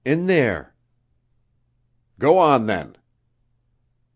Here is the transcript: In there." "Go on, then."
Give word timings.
In 0.03 0.25
there." 0.25 0.73
"Go 2.17 2.39
on, 2.39 2.65
then." 2.65 2.97